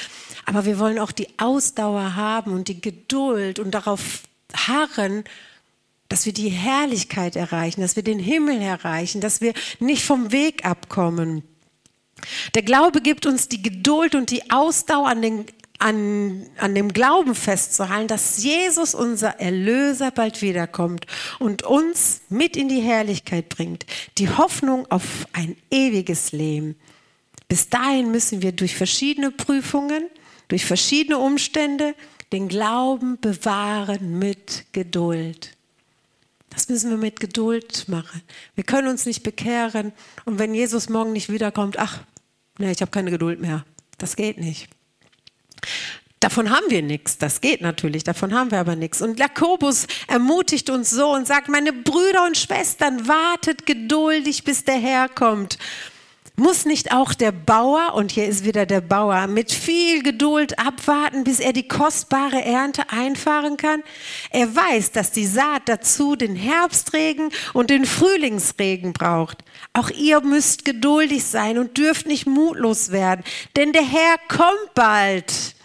[0.49, 5.23] Aber wir wollen auch die Ausdauer haben und die Geduld und darauf harren,
[6.07, 10.65] dass wir die Herrlichkeit erreichen, dass wir den Himmel erreichen, dass wir nicht vom Weg
[10.65, 11.43] abkommen.
[12.55, 15.45] Der Glaube gibt uns die Geduld und die Ausdauer an, den,
[15.77, 21.05] an, an dem Glauben festzuhalten, dass Jesus, unser Erlöser, bald wiederkommt
[21.37, 23.85] und uns mit in die Herrlichkeit bringt.
[24.17, 26.75] Die Hoffnung auf ein ewiges Leben.
[27.47, 30.09] Bis dahin müssen wir durch verschiedene Prüfungen,
[30.49, 31.95] durch verschiedene Umstände
[32.33, 35.55] den Glauben bewahren mit Geduld.
[36.49, 38.21] Das müssen wir mit Geduld machen.
[38.55, 39.93] Wir können uns nicht bekehren
[40.25, 42.01] und wenn Jesus morgen nicht wiederkommt, ach,
[42.57, 43.65] nee, ich habe keine Geduld mehr.
[43.97, 44.67] Das geht nicht.
[46.19, 47.17] Davon haben wir nichts.
[47.17, 49.01] Das geht natürlich, davon haben wir aber nichts.
[49.01, 54.79] Und Jakobus ermutigt uns so und sagt, meine Brüder und Schwestern, wartet geduldig, bis der
[54.79, 55.57] Herr kommt.
[56.39, 61.25] Muss nicht auch der Bauer, und hier ist wieder der Bauer, mit viel Geduld abwarten,
[61.25, 63.83] bis er die kostbare Ernte einfahren kann?
[64.29, 69.39] Er weiß, dass die Saat dazu den Herbstregen und den Frühlingsregen braucht.
[69.73, 73.25] Auch ihr müsst geduldig sein und dürft nicht mutlos werden,
[73.57, 75.55] denn der Herr kommt bald.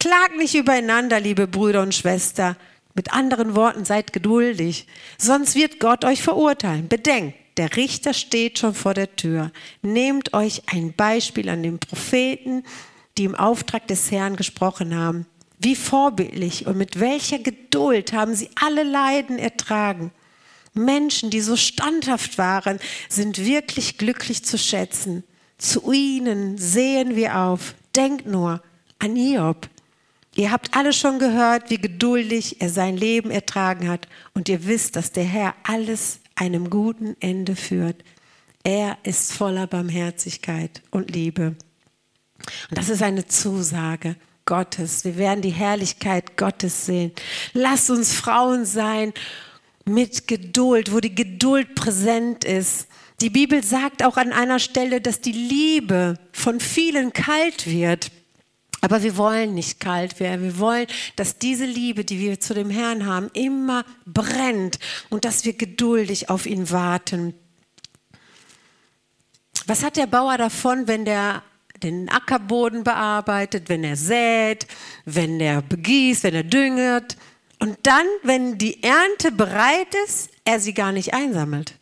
[0.00, 2.56] Klagt nicht übereinander, liebe Brüder und Schwestern.
[2.94, 6.88] Mit anderen Worten, seid geduldig, sonst wird Gott euch verurteilen.
[6.88, 9.50] Bedenkt, der Richter steht schon vor der Tür.
[9.82, 12.64] Nehmt euch ein Beispiel an den Propheten,
[13.16, 15.26] die im Auftrag des Herrn gesprochen haben.
[15.58, 20.12] Wie vorbildlich und mit welcher Geduld haben sie alle Leiden ertragen.
[20.74, 22.78] Menschen, die so standhaft waren,
[23.08, 25.24] sind wirklich glücklich zu schätzen.
[25.56, 27.74] Zu ihnen sehen wir auf.
[27.94, 28.62] Denkt nur
[28.98, 29.70] an Hiob.
[30.34, 34.06] Ihr habt alle schon gehört, wie geduldig er sein Leben ertragen hat.
[34.34, 38.04] Und ihr wisst, dass der Herr alles einem guten Ende führt.
[38.62, 41.56] Er ist voller Barmherzigkeit und Liebe.
[42.70, 45.04] Und das ist eine Zusage Gottes.
[45.04, 47.12] Wir werden die Herrlichkeit Gottes sehen.
[47.52, 49.12] Lasst uns Frauen sein
[49.84, 52.88] mit Geduld, wo die Geduld präsent ist.
[53.20, 58.10] Die Bibel sagt auch an einer Stelle, dass die Liebe von vielen kalt wird.
[58.86, 60.44] Aber wir wollen nicht kalt werden.
[60.44, 64.78] Wir wollen, dass diese Liebe, die wir zu dem Herrn haben, immer brennt
[65.10, 67.34] und dass wir geduldig auf ihn warten.
[69.66, 71.42] Was hat der Bauer davon, wenn der
[71.82, 74.68] den Ackerboden bearbeitet, wenn er sät,
[75.04, 77.16] wenn er begießt, wenn er dünget
[77.58, 81.74] und dann, wenn die Ernte bereit ist, er sie gar nicht einsammelt?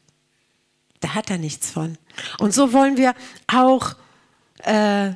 [1.00, 1.98] Da hat er nichts von.
[2.38, 3.12] Und so wollen wir
[3.46, 3.94] auch
[4.62, 5.12] äh,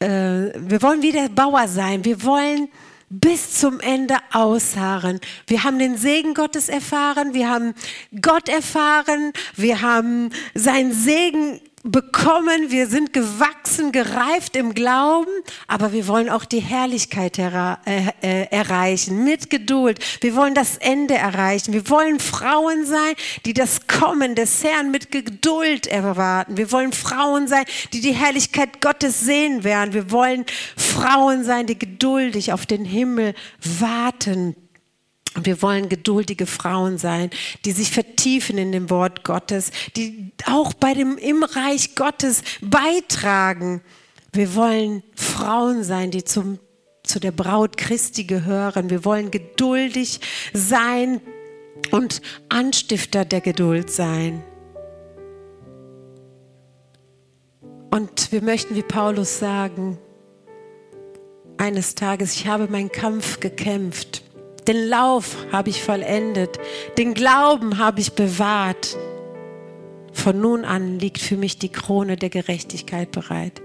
[0.00, 2.04] äh, wir wollen wie der Bauer sein.
[2.04, 2.68] Wir wollen
[3.10, 5.20] bis zum Ende ausharren.
[5.46, 7.74] Wir haben den Segen Gottes erfahren, wir haben
[8.20, 15.30] Gott erfahren, wir haben seinen Segen bekommen, wir sind gewachsen, gereift im Glauben,
[15.66, 17.76] aber wir wollen auch die Herrlichkeit äh,
[18.20, 19.98] äh, erreichen mit Geduld.
[20.20, 21.72] Wir wollen das Ende erreichen.
[21.72, 23.14] Wir wollen Frauen sein,
[23.44, 26.56] die das Kommen des Herrn mit Geduld erwarten.
[26.56, 29.94] Wir wollen Frauen sein, die die Herrlichkeit Gottes sehen werden.
[29.94, 30.44] Wir wollen
[30.76, 34.56] Frauen sein, die geduldig auf den Himmel warten.
[35.38, 37.30] Und wir wollen geduldige Frauen sein,
[37.64, 43.80] die sich vertiefen in dem Wort Gottes, die auch bei dem im Reich Gottes beitragen.
[44.32, 46.58] Wir wollen Frauen sein, die zum,
[47.04, 48.90] zu der Braut Christi gehören.
[48.90, 50.18] Wir wollen geduldig
[50.54, 51.20] sein
[51.92, 54.42] und Anstifter der Geduld sein.
[57.92, 59.98] Und wir möchten wie Paulus sagen,
[61.58, 64.24] eines Tages, ich habe meinen Kampf gekämpft
[64.68, 66.58] den Lauf habe ich vollendet.
[66.98, 68.96] Den Glauben habe ich bewahrt.
[70.12, 73.62] Von nun an liegt für mich die Krone der Gerechtigkeit bereit,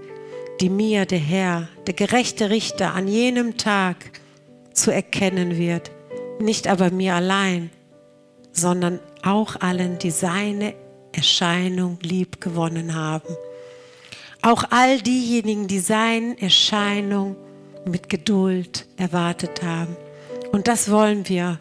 [0.60, 3.96] die mir der Herr, der gerechte Richter, an jenem Tag
[4.72, 5.90] zu erkennen wird.
[6.40, 7.70] Nicht aber mir allein,
[8.52, 10.74] sondern auch allen, die seine
[11.12, 13.28] Erscheinung lieb gewonnen haben.
[14.42, 17.36] Auch all diejenigen, die seine Erscheinung
[17.84, 19.96] mit Geduld erwartet haben.
[20.54, 21.58] Und das wollen wir.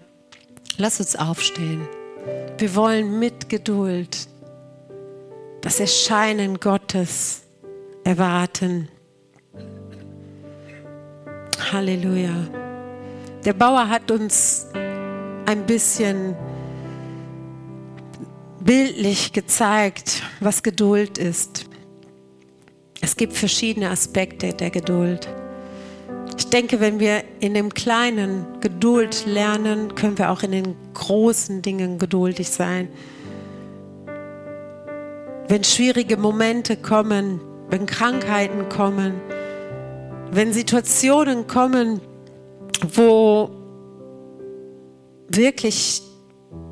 [0.77, 1.87] Lass uns aufstehen.
[2.59, 4.27] Wir wollen mit Geduld
[5.61, 7.41] das Erscheinen Gottes
[8.03, 8.89] erwarten.
[11.71, 12.35] Halleluja.
[13.43, 14.67] Der Bauer hat uns
[15.47, 16.35] ein bisschen
[18.59, 21.65] bildlich gezeigt, was Geduld ist.
[23.01, 25.27] Es gibt verschiedene Aspekte der Geduld.
[26.37, 31.61] Ich denke, wenn wir in dem Kleinen Geduld lernen, können wir auch in den großen
[31.61, 32.89] Dingen geduldig sein.
[35.47, 39.13] Wenn schwierige Momente kommen, wenn Krankheiten kommen,
[40.31, 42.01] wenn Situationen kommen,
[42.95, 43.51] wo
[45.27, 46.01] wirklich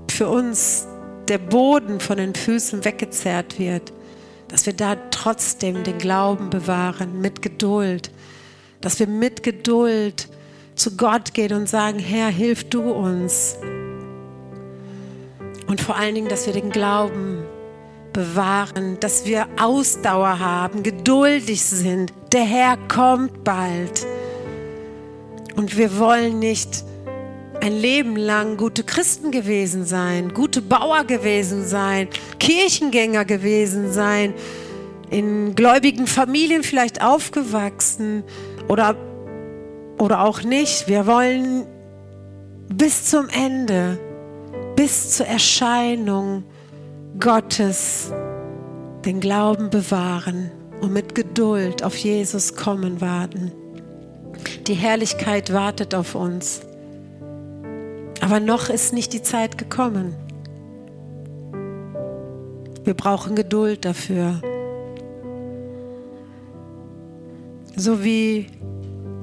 [0.09, 0.88] für uns
[1.28, 3.93] der Boden von den Füßen weggezerrt wird,
[4.47, 8.12] dass wir da trotzdem den Glauben bewahren mit Geduld
[8.82, 10.28] dass wir mit Geduld
[10.76, 13.58] zu Gott gehen und sagen, Herr, hilf du uns.
[15.68, 17.44] Und vor allen Dingen, dass wir den Glauben
[18.14, 22.12] bewahren, dass wir Ausdauer haben, geduldig sind.
[22.34, 24.06] Der Herr kommt bald.
[25.56, 26.84] Und wir wollen nicht
[27.62, 32.08] ein Leben lang gute Christen gewesen sein, gute Bauer gewesen sein,
[32.40, 34.34] Kirchengänger gewesen sein,
[35.12, 38.24] in gläubigen Familien vielleicht aufgewachsen
[38.68, 38.95] oder,
[39.99, 40.88] oder auch nicht.
[40.88, 41.66] Wir wollen
[42.74, 43.99] bis zum Ende,
[44.76, 46.43] bis zur Erscheinung
[47.20, 48.12] Gottes
[49.05, 50.51] den Glauben bewahren
[50.82, 53.51] und mit Geduld auf Jesus kommen warten.
[54.68, 56.62] Die Herrlichkeit wartet auf uns.
[58.22, 60.16] Aber noch ist nicht die Zeit gekommen.
[62.84, 64.41] Wir brauchen Geduld dafür.
[67.76, 68.48] So wie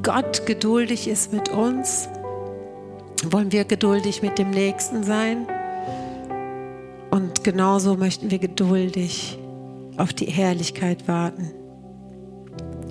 [0.02, 2.08] Gott geduldig ist mit uns,
[3.30, 5.46] wollen wir geduldig mit dem Nächsten sein.
[7.10, 9.38] Und genauso möchten wir geduldig
[9.96, 11.50] auf die Herrlichkeit warten.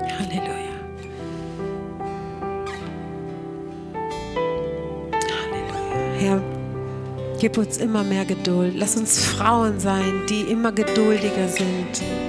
[0.01, 0.53] Halleluja.
[5.41, 6.20] Halleluja.
[6.20, 6.41] Herr,
[7.39, 8.74] gib uns immer mehr Geduld.
[8.76, 12.26] Lass uns Frauen sein, die immer geduldiger sind